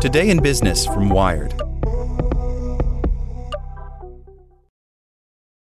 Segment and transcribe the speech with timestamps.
[0.00, 1.52] Today in Business from Wired.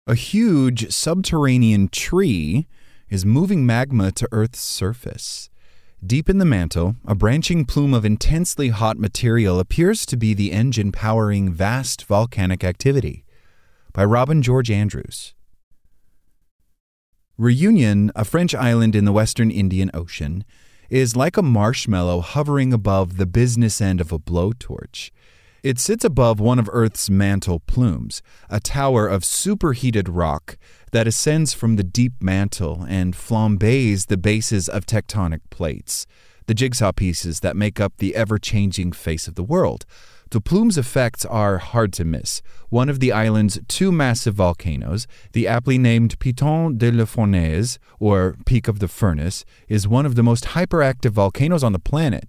[0.06, 2.66] A huge subterranean tree
[3.08, 5.48] is moving magma to Earth's surface.
[6.04, 10.52] Deep in the mantle, a branching plume of intensely hot material appears to be the
[10.52, 13.24] engine powering vast volcanic activity.
[13.94, 15.34] By Robin George Andrews.
[17.38, 20.44] Reunion, a French island in the western Indian Ocean,
[20.90, 25.10] is like a marshmallow hovering above the business end of a blowtorch.
[25.62, 30.56] It sits above one of Earth's mantle plumes, a tower of superheated rock
[30.92, 36.06] that ascends from the deep mantle and flambés the bases of tectonic plates,
[36.46, 39.84] the jigsaw pieces that make up the ever changing face of the world.
[40.36, 42.42] The plume's effects are hard to miss.
[42.68, 48.36] One of the island's two massive volcanoes, the aptly named Piton de la Fournaise, or
[48.44, 52.28] Peak of the Furnace, is one of the most hyperactive volcanoes on the planet.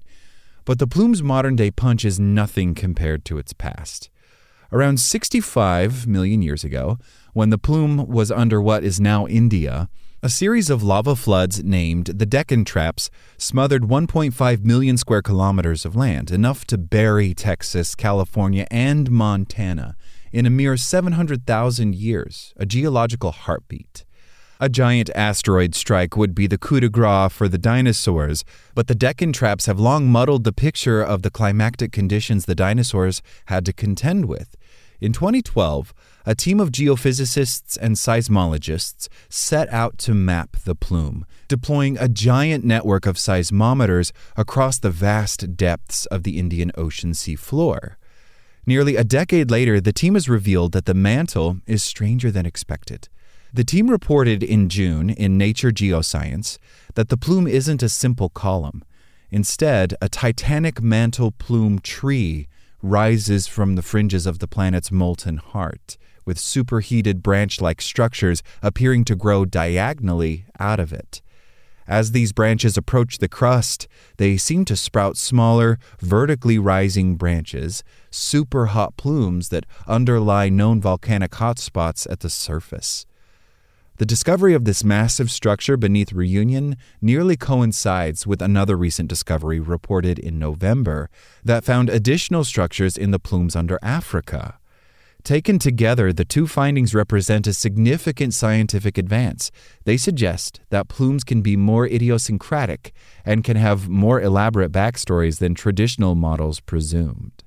[0.64, 4.10] But the plume's modern day punch is nothing compared to its past.
[4.72, 7.00] Around 65 million years ago,
[7.34, 9.90] when the plume was under what is now India,
[10.28, 15.96] a series of lava floods named the Deccan Traps smothered 1.5 million square kilometers of
[15.96, 19.96] land, enough to bury Texas, California, and Montana
[20.34, 24.04] in a mere 700,000 years, a geological heartbeat.
[24.60, 28.44] A giant asteroid strike would be the coup de grace for the dinosaurs,
[28.76, 33.22] but the Deccan Traps have long muddled the picture of the climactic conditions the dinosaurs
[33.46, 34.58] had to contend with.
[35.00, 35.94] In 2012,
[36.28, 42.66] a team of geophysicists and seismologists set out to map the plume, deploying a giant
[42.66, 47.96] network of seismometers across the vast depths of the Indian Ocean seafloor.
[48.66, 53.08] Nearly a decade later, the team has revealed that the mantle is stranger than expected.
[53.54, 56.58] The team reported in June in Nature Geoscience
[56.96, 58.84] that the plume isn't a simple column.
[59.32, 62.50] Instead, a titanic mantle plume tree
[62.82, 69.06] rises from the fringes of the planet's molten heart, with superheated branch like structures appearing
[69.06, 71.22] to grow diagonally out of it.
[71.88, 78.68] As these branches approach the crust, they seem to sprout smaller, vertically rising branches, super
[78.68, 83.06] hot plumes that underlie known volcanic hotspots at the surface.
[84.00, 90.20] The discovery of this massive structure beneath Reunion nearly coincides with another recent discovery reported
[90.20, 91.10] in November
[91.44, 94.60] that found additional structures in the plumes under Africa.
[95.24, 99.52] Taken together, the two findings represent a significant scientific advance.
[99.84, 102.94] They suggest that plumes can be more idiosyncratic
[103.26, 107.44] and can have more elaborate backstories than traditional models presumed.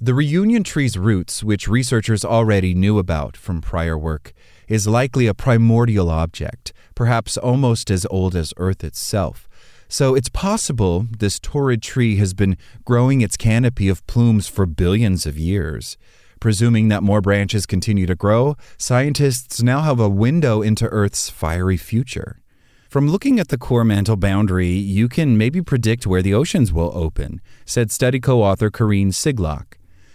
[0.00, 4.32] The reunion tree's roots, which researchers already knew about from prior work,
[4.68, 9.48] is likely a primordial object, perhaps almost as old as Earth itself.
[9.88, 15.26] So it's possible this torrid tree has been growing its canopy of plumes for billions
[15.26, 15.96] of years.
[16.40, 21.76] Presuming that more branches continue to grow, scientists now have a window into Earth's fiery
[21.76, 22.40] future.
[22.88, 26.92] From looking at the core mantle boundary, you can maybe predict where the oceans will
[26.94, 29.74] open, said study co author Karin Sigloch.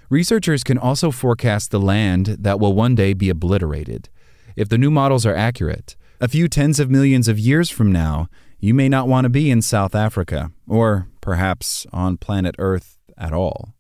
[0.10, 4.10] Researchers can also forecast the land that will one day be obliterated.
[4.56, 8.30] If the new models are accurate, a few tens of millions of years from now,
[8.60, 13.34] you may not want to be in South Africa, or perhaps on planet Earth at
[13.34, 13.74] all.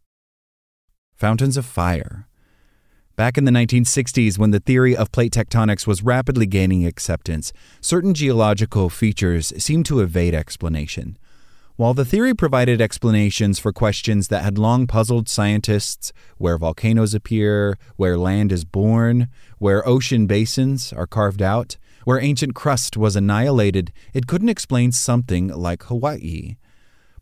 [1.16, 2.28] Fountains of Fire.
[3.16, 8.16] Back in the 1960s, when the theory of plate tectonics was rapidly gaining acceptance, certain
[8.16, 11.20] geological features seemed to evade explanation.
[11.76, 17.78] While the theory provided explanations for questions that had long puzzled scientists where volcanoes appear,
[17.98, 19.28] where land is born,
[19.60, 25.50] where ocean basins are carved out, where ancient crust was annihilated, it couldn't explain something
[25.50, 26.56] like Hawaii.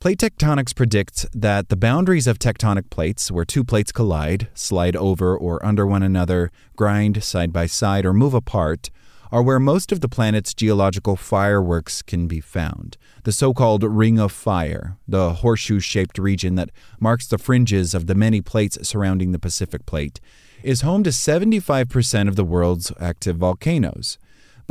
[0.02, 5.38] Plate tectonics predicts that the boundaries of tectonic plates, where two plates collide, slide over
[5.38, 8.90] or under one another, grind side by side, or move apart,
[9.32, 12.98] are where most of the planet's geological fireworks can be found.
[13.26, 18.08] The so called Ring of Fire, the horseshoe shaped region that marks the fringes of
[18.08, 20.20] the many plates surrounding the Pacific Plate,
[20.64, 24.18] is home to 75% of the world's active volcanoes.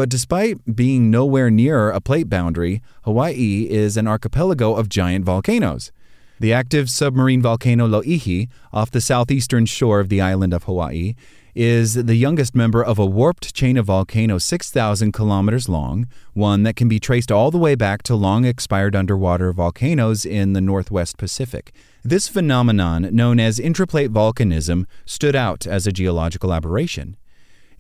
[0.00, 5.92] But despite being nowhere near a plate boundary, Hawaii is an archipelago of giant volcanoes.
[6.38, 11.16] The active submarine volcano Loihi, off the southeastern shore of the island of Hawaii,
[11.54, 16.76] is the youngest member of a warped chain of volcanoes 6,000 kilometers long, one that
[16.76, 21.18] can be traced all the way back to long expired underwater volcanoes in the northwest
[21.18, 21.74] Pacific.
[22.02, 27.18] This phenomenon, known as intraplate volcanism, stood out as a geological aberration.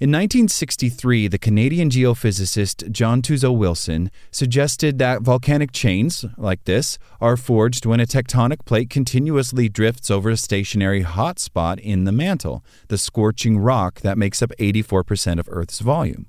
[0.00, 7.36] In 1963, the Canadian geophysicist John Tuzo Wilson suggested that volcanic chains, like this, are
[7.36, 12.64] forged when a tectonic plate continuously drifts over a stationary hot spot in the mantle,
[12.88, 16.24] the scorching rock that makes up 84% of Earth's volume.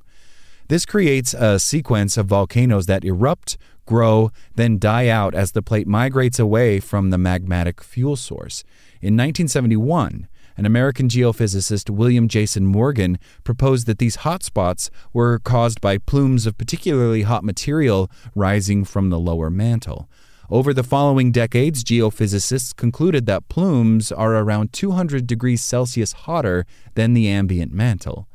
[0.68, 5.88] This creates a sequence of volcanoes that erupt, grow, then die out as the plate
[5.88, 8.66] migrates away from the magmatic fuel source.
[9.02, 10.28] In 1971,
[10.62, 16.46] an American geophysicist, William Jason Morgan, proposed that these hot spots were caused by plumes
[16.46, 20.08] of particularly hot material rising from the lower mantle.
[20.52, 27.16] Over the following decades, geophysicists concluded that plumes are around 200 degrees Celsius hotter than
[27.16, 28.28] the ambient mantle.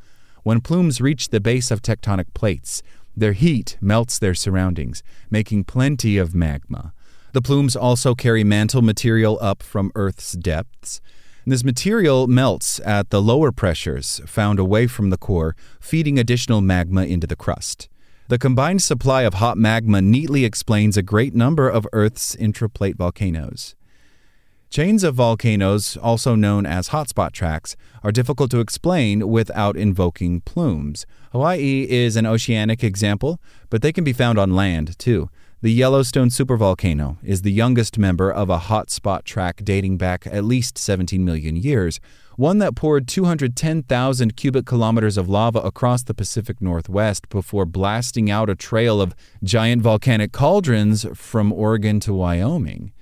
[0.43, 2.83] When plumes reach the base of tectonic plates,
[3.17, 6.93] their heat melts their surroundings, making plenty of magma.
[7.35, 11.01] The plumes also carry mantle material up from Earth's depths.
[11.49, 17.05] This material melts at the lower pressures found away from the core, feeding additional magma
[17.05, 17.89] into the crust.
[18.27, 23.77] The combined supply of hot magma neatly explains a great number of Earth's intraplate volcanoes.
[24.71, 31.07] Chains of volcanoes, also known as hotspot tracks, are difficult to explain without invoking plumes.
[31.31, 33.41] Hawaii is an oceanic example,
[33.71, 35.31] but they can be found on land too.
[35.63, 40.77] The Yellowstone supervolcano is the youngest member of a hotspot track dating back at least
[40.77, 41.99] 17 million years,
[42.37, 48.51] one that poured 210,000 cubic kilometers of lava across the Pacific Northwest before blasting out
[48.51, 52.93] a trail of giant volcanic cauldrons from Oregon to Wyoming.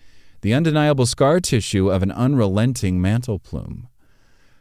[0.42, 3.88] The undeniable scar tissue of an unrelenting mantle plume.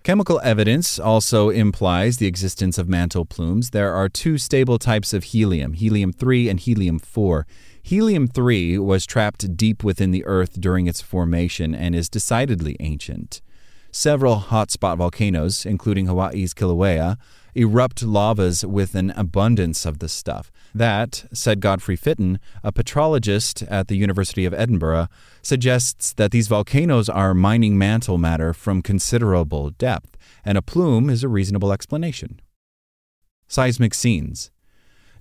[0.03, 3.69] Chemical evidence also implies the existence of mantle plumes.
[3.69, 7.47] There are two stable types of helium, helium 3 and helium 4.
[7.85, 13.41] Helium 3 was trapped deep within the Earth during its formation and is decidedly ancient.
[13.91, 17.17] Several hotspot volcanoes, including Hawaii's Kilauea,
[17.53, 20.49] erupt lavas with an abundance of the stuff.
[20.73, 25.09] That, said Godfrey Fitton, a petrologist at the University of Edinburgh,
[25.41, 31.21] suggests that these volcanoes are mining mantle matter from considerable depth, and a plume is
[31.21, 32.39] a reasonable explanation.
[33.49, 34.51] Seismic scenes.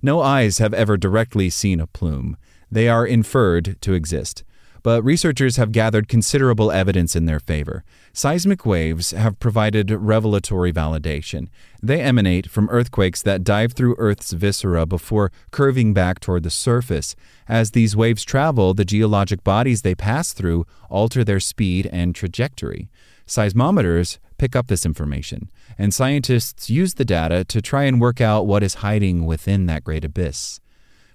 [0.01, 2.35] No eyes have ever directly seen a plume.
[2.73, 4.43] They are inferred to exist.
[4.81, 7.83] But researchers have gathered considerable evidence in their favor.
[8.13, 11.49] Seismic waves have provided revelatory validation.
[11.83, 17.15] They emanate from earthquakes that dive through Earth's viscera before curving back toward the surface.
[17.47, 22.89] As these waves travel, the geologic bodies they pass through alter their speed and trajectory.
[23.27, 28.47] Seismometers pick up this information, and scientists use the data to try and work out
[28.47, 30.59] what is hiding within that great abyss.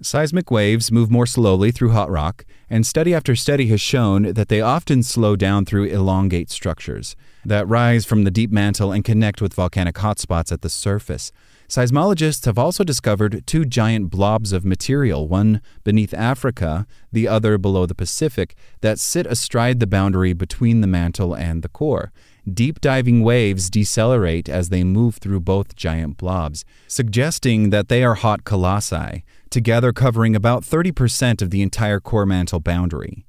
[0.01, 4.49] Seismic waves move more slowly through hot rock, and study after study has shown that
[4.49, 9.43] they often slow down through elongate structures that rise from the deep mantle and connect
[9.43, 11.33] with volcanic hotspots at the surface.
[11.69, 17.85] Seismologists have also discovered two giant blobs of material, one beneath Africa, the other below
[17.85, 22.13] the Pacific, that sit astride the boundary between the mantle and the core.
[22.55, 28.15] Deep diving waves decelerate as they move through both giant blobs, suggesting that they are
[28.15, 33.25] hot colossi, together covering about 30% of the entire core mantle boundary.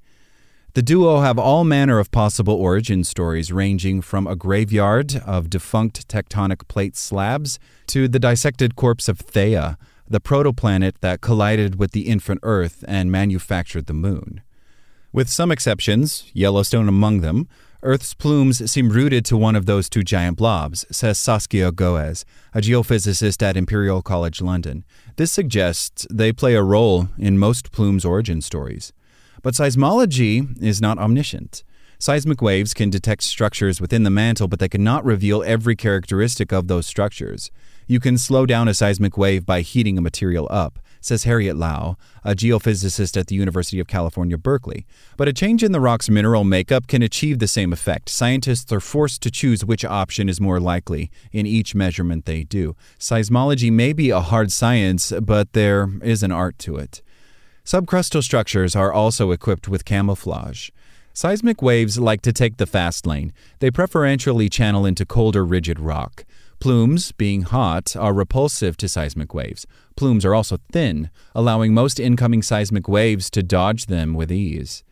[0.73, 6.07] The duo have all manner of possible origin stories, ranging from a graveyard of defunct
[6.07, 7.57] tectonic plate slabs
[7.87, 13.11] to the dissected corpse of Theia, the protoplanet that collided with the infant Earth and
[13.11, 14.41] manufactured the moon.
[15.11, 17.47] With some exceptions, Yellowstone among them,
[17.81, 22.59] Earth's plumes seem rooted to one of those two giant blobs, says Saskia Goes, a
[22.59, 24.83] geophysicist at Imperial College London.
[25.15, 28.91] This suggests they play a role in most plumes' origin stories.
[29.41, 31.63] But seismology is not omniscient.
[31.99, 36.67] Seismic waves can detect structures within the mantle, but they cannot reveal every characteristic of
[36.67, 37.49] those structures.
[37.87, 41.97] You can slow down a seismic wave by heating a material up, says Harriet Lau,
[42.23, 44.85] a geophysicist at the University of California, Berkeley.
[45.17, 48.09] But a change in the rock's mineral makeup can achieve the same effect.
[48.09, 52.75] Scientists are forced to choose which option is more likely in each measurement they do.
[52.99, 57.01] Seismology may be a hard science, but there is an art to it.
[57.65, 60.69] Subcrustal structures are also equipped with camouflage.
[61.13, 63.33] Seismic waves like to take the fast lane.
[63.59, 66.25] They preferentially channel into colder, rigid rock.
[66.59, 69.65] Plumes, being hot, are repulsive to seismic waves.
[69.95, 74.83] Plumes are also thin, allowing most incoming seismic waves to dodge them with ease.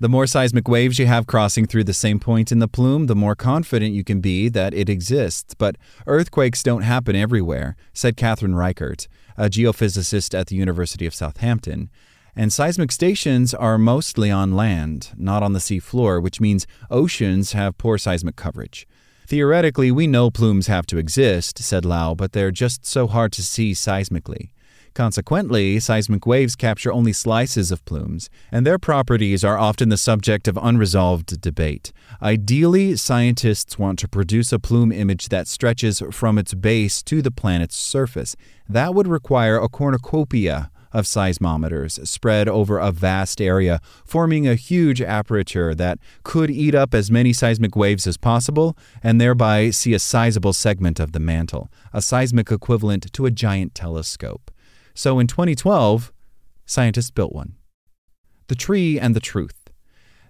[0.00, 3.16] The more seismic waves you have crossing through the same point in the plume, the
[3.16, 5.54] more confident you can be that it exists.
[5.54, 5.74] But
[6.06, 11.90] earthquakes don't happen everywhere, said Catherine Rychert, a geophysicist at the University of Southampton.
[12.36, 17.50] And seismic stations are mostly on land, not on the sea floor, which means oceans
[17.54, 18.86] have poor seismic coverage.
[19.28, 23.42] Theoretically, we know plumes have to exist, said Lau, but they're just so hard to
[23.42, 24.52] see seismically.
[24.94, 30.48] Consequently, seismic waves capture only slices of plumes, and their properties are often the subject
[30.48, 31.92] of unresolved debate.
[32.22, 37.30] Ideally, scientists want to produce a plume image that stretches from its base to the
[37.30, 38.34] planet's surface.
[38.66, 45.00] That would require a cornucopia of seismometers spread over a vast area, forming a huge
[45.00, 49.98] aperture that could eat up as many seismic waves as possible and thereby see a
[49.98, 54.50] sizable segment of the mantle, a seismic equivalent to a giant telescope.
[54.94, 56.12] So in 2012,
[56.66, 57.54] scientists built one.
[58.48, 59.68] The Tree and the Truth.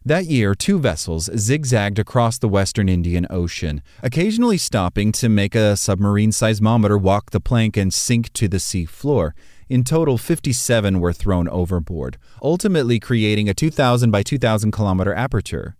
[0.05, 5.77] That year, two vessels zigzagged across the western Indian Ocean, occasionally stopping to make a
[5.77, 9.35] submarine seismometer walk the plank and sink to the sea floor.
[9.69, 15.77] In total, 57 were thrown overboard, ultimately creating a 2,000 by 2,000 kilometer aperture.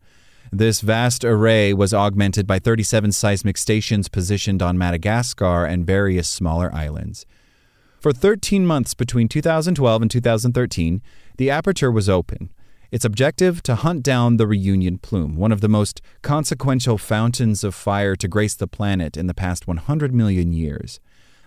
[0.53, 6.73] This vast array was augmented by 37 seismic stations positioned on Madagascar and various smaller
[6.75, 7.25] islands.
[7.99, 11.03] For 13 months between 2012 and 2013,
[11.39, 12.51] the aperture was open.
[12.91, 17.75] Its objective to hunt down the reunion plume, one of the most consequential fountains of
[17.75, 21.01] fire to grace the planet in the past 100 million years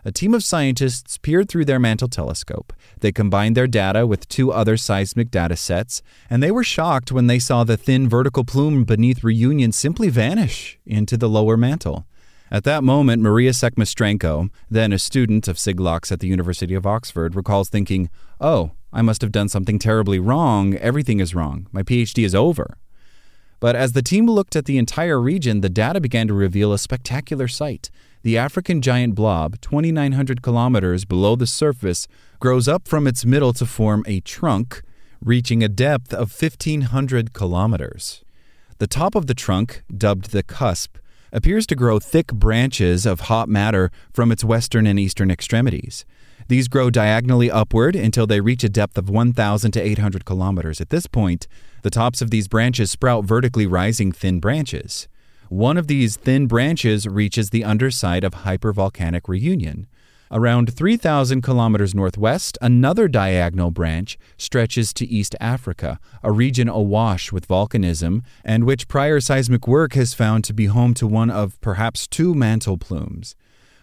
[0.04, 2.74] a team of scientists peered through their mantle telescope.
[3.00, 7.28] They combined their data with two other seismic data sets, and they were shocked when
[7.28, 12.06] they saw the thin vertical plume beneath Reunion simply vanish into the lower mantle.
[12.52, 17.34] At that moment, Maria Tsekhmistrenko, then a student of Sigloch's at the University of Oxford,
[17.34, 18.10] recalls thinking,
[18.42, 20.76] Oh, I must have done something terribly wrong.
[20.76, 21.68] Everything is wrong.
[21.72, 22.78] My PhD is over.
[23.62, 26.80] But as the team looked at the entire region, the data began to reveal a
[26.80, 27.90] spectacular sight.
[28.24, 32.08] The African giant blob, 2,900 kilometers below the surface,
[32.40, 34.84] grows up from its middle to form a trunk,
[35.24, 38.24] reaching a depth of 1,500 kilometers.
[38.78, 40.98] The top of the trunk, dubbed the cusp,
[41.32, 46.06] appears to grow thick branches of hot matter from its western and eastern extremities.
[46.48, 50.82] These grow diagonally upward until they reach a depth of 1,000 to 800 kilometers.
[50.82, 51.48] At this point,
[51.82, 55.08] the tops of these branches sprout vertically rising thin branches.
[55.52, 59.86] One of these thin branches reaches the underside of hypervolcanic Reunion.
[60.32, 67.50] Around 3,000 kilometers northwest, another diagonal branch stretches to East Africa, a region awash with
[67.50, 72.08] volcanism, and which prior seismic work has found to be home to one of perhaps
[72.08, 73.36] two mantle plumes.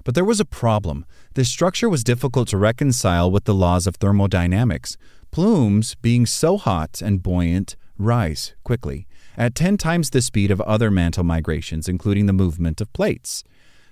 [0.05, 1.05] But there was a problem.
[1.35, 4.97] This structure was difficult to reconcile with the laws of thermodynamics.
[5.31, 10.90] Plumes, being so hot and buoyant, rise quickly at 10 times the speed of other
[10.90, 13.45] mantle migrations, including the movement of plates.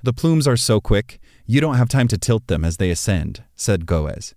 [0.03, 3.43] The plumes are so quick, you don't have time to tilt them as they ascend,
[3.55, 4.35] said Goes.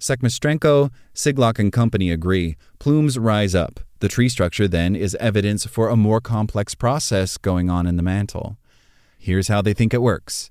[0.00, 2.56] Tsekhmistrenko, Sigloch, and company agree.
[2.78, 3.80] Plumes rise up.
[4.00, 8.02] The tree structure, then, is evidence for a more complex process going on in the
[8.02, 8.58] mantle.
[9.18, 10.50] Here's how they think it works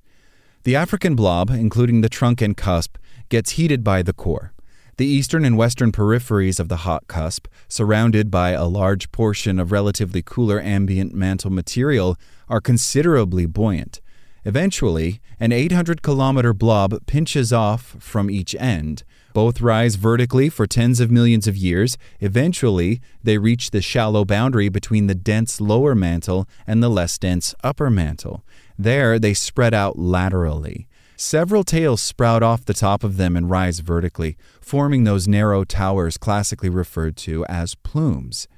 [0.64, 2.96] the African blob, including the trunk and cusp,
[3.28, 4.53] gets heated by the core.
[4.96, 9.72] The eastern and western peripheries of the hot cusp, surrounded by a large portion of
[9.72, 12.16] relatively cooler ambient mantle material,
[12.48, 14.00] are considerably buoyant.
[14.44, 19.02] Eventually, an 800 kilometer blob pinches off from each end.
[19.32, 21.98] Both rise vertically for tens of millions of years.
[22.20, 27.52] Eventually, they reach the shallow boundary between the dense lower mantle and the less dense
[27.64, 28.44] upper mantle.
[28.78, 30.86] There, they spread out laterally.
[31.16, 36.18] Several tails sprout off the top of them and rise vertically, forming those narrow towers
[36.18, 38.48] classically referred to as plumes.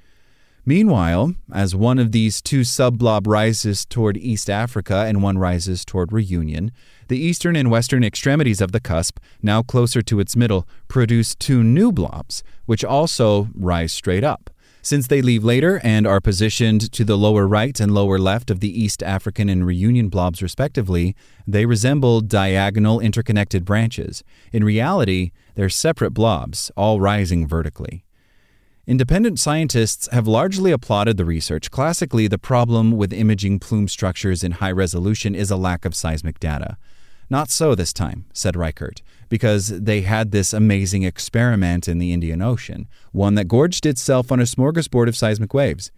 [0.65, 6.13] Meanwhile, as one of these two subblob rises toward East Africa and one rises toward
[6.13, 6.73] Reunion,
[7.09, 11.63] the eastern and western extremities of the cusp, now closer to its middle, produce two
[11.63, 14.51] new blobs, which also rise straight up.
[14.87, 18.61] Since they leave later and are positioned to the lower right and lower left of
[18.61, 24.23] the East African and Reunion blobs, respectively, they resemble diagonal interconnected branches.
[24.53, 28.05] In reality, they're separate blobs, all rising vertically.
[28.87, 31.73] Independent scientists have largely applauded the research.
[31.73, 36.39] Classically, the problem with imaging plume structures in high resolution is a lack of seismic
[36.39, 36.77] data.
[37.29, 42.43] Not so this time, said Rychert, because they had this amazing experiment in the Indian
[42.43, 45.91] Ocean, one that gorged itself on a smorgasbord of seismic waves.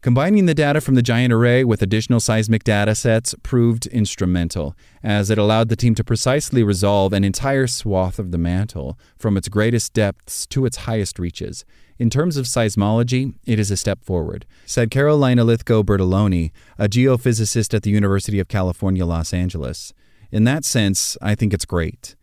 [0.00, 5.28] Combining the data from the giant array with additional seismic data sets proved instrumental, as
[5.28, 9.48] it allowed the team to precisely resolve an entire swath of the mantle, from its
[9.48, 11.64] greatest depths to its highest reaches.
[11.98, 17.74] In terms of seismology, it is a step forward, said Carolina Lithgow Bertelloni, a geophysicist
[17.74, 19.92] at the University of California, Los Angeles.
[20.30, 22.14] In that sense, I think it's great.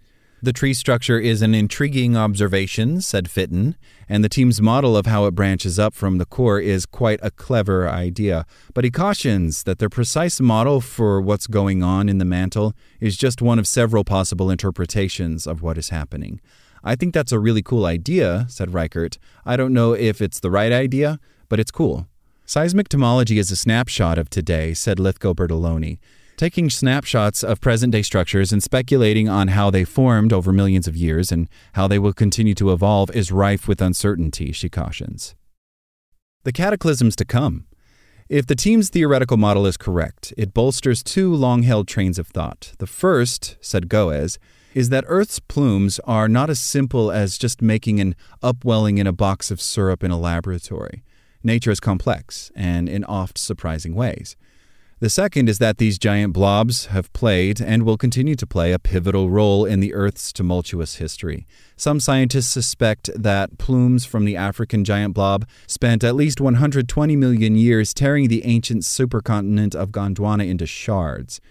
[0.41, 3.75] The tree structure is an intriguing observation, said Fitton,
[4.07, 7.31] and the team's model of how it branches up from the core is quite a
[7.31, 8.45] clever idea.
[8.73, 13.17] But he cautions that their precise model for what's going on in the mantle is
[13.17, 16.41] just one of several possible interpretations of what is happening.
[16.83, 19.17] I think that's a really cool idea, said Rychert.
[19.45, 22.07] I don't know if it's the right idea, but it's cool.
[22.45, 25.97] Seismic tomography is a snapshot of today, said Lithgow Bertelloni,
[26.37, 30.95] taking snapshots of present day structures and speculating on how they formed over millions of
[30.95, 35.35] years and how they will continue to evolve is rife with uncertainty, she cautions.
[36.43, 37.65] The cataclysms to come.
[38.27, 42.73] If the team's theoretical model is correct, it bolsters two long held trains of thought.
[42.79, 44.39] The first, said Goes,
[44.73, 49.13] is that Earth's plumes are not as simple as just making an upwelling in a
[49.13, 51.03] box of syrup in a laboratory.
[51.43, 54.35] Nature is complex, and in oft surprising ways.
[54.99, 58.79] The second is that these giant blobs have played and will continue to play a
[58.79, 61.45] pivotal role in the Earth's tumultuous history.
[61.75, 67.57] Some scientists suspect that plumes from the African giant blob spent at least 120 million
[67.57, 71.41] years tearing the ancient supercontinent of Gondwana into shards.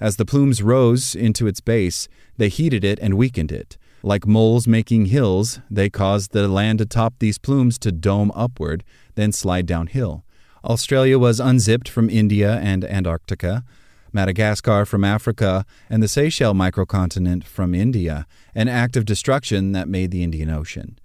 [0.00, 3.78] As the plumes rose into its base, they heated it and weakened it.
[4.02, 8.82] Like moles making hills, they caused the land atop these plumes to dome upward,
[9.14, 10.24] then slide downhill.
[10.68, 13.64] Australia was unzipped from India and Antarctica,
[14.12, 20.10] Madagascar from Africa, and the Seychelles microcontinent from India, an act of destruction that made
[20.10, 20.98] the Indian Ocean.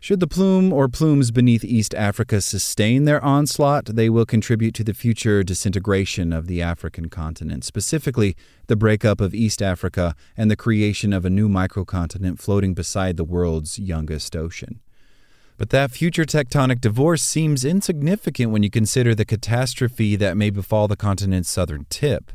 [0.00, 4.84] Should the plume or plumes beneath East Africa sustain their onslaught, they will contribute to
[4.84, 8.34] the future disintegration of the African continent, specifically
[8.66, 13.24] the breakup of East Africa and the creation of a new microcontinent floating beside the
[13.24, 14.80] world's youngest ocean.
[15.62, 20.88] But that future tectonic divorce seems insignificant when you consider the catastrophe that may befall
[20.88, 22.32] the continent's southern tip.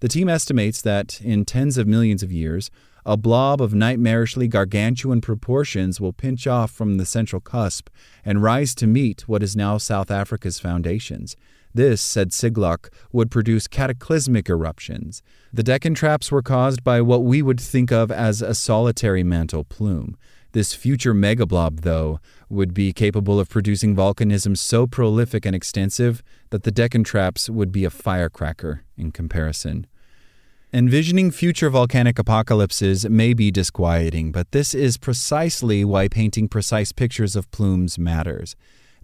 [0.00, 2.70] The team estimates that in tens of millions of years,
[3.04, 7.90] a blob of nightmarishly gargantuan proportions will pinch off from the central cusp
[8.24, 11.36] and rise to meet what is now South Africa's foundations.
[11.74, 15.22] This, said Sigloch, would produce cataclysmic eruptions.
[15.52, 19.64] The Deccan traps were caused by what we would think of as a solitary mantle
[19.64, 20.16] plume.
[20.54, 26.62] This future megablob, though, would be capable of producing volcanism so prolific and extensive that
[26.62, 29.84] the Deccan traps would be a firecracker in comparison.
[30.72, 37.34] Envisioning future volcanic apocalypses may be disquieting, but this is precisely why painting precise pictures
[37.34, 38.54] of plumes matters.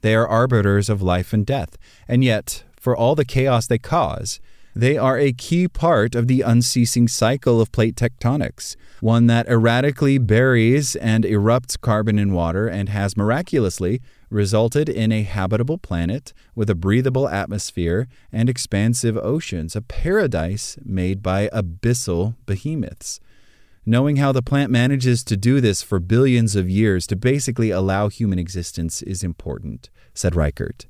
[0.02, 4.38] They are arbiters of life and death, and yet, for all the chaos they cause,
[4.80, 10.16] they are a key part of the unceasing cycle of plate tectonics, one that erratically
[10.16, 16.70] buries and erupts carbon in water and has miraculously resulted in a habitable planet with
[16.70, 23.20] a breathable atmosphere and expansive oceans, a paradise made by abyssal behemoths.
[23.84, 28.08] Knowing how the plant manages to do this for billions of years to basically allow
[28.08, 30.86] human existence is important, said Rychert.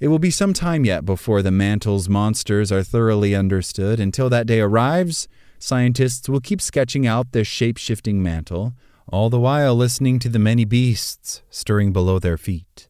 [0.00, 3.98] It will be some time yet before the mantle's monsters are thoroughly understood.
[3.98, 5.26] Until that day arrives,
[5.58, 8.74] scientists will keep sketching out their shape shifting mantle,
[9.08, 12.88] all the while listening to the many beasts stirring below their feet.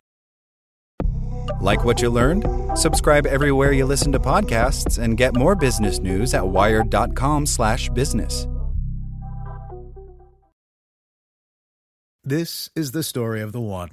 [1.63, 2.45] Like what you learned?
[2.79, 8.47] Subscribe everywhere you listen to podcasts and get more business news at wired.com/business.
[12.23, 13.93] This is the story of the one.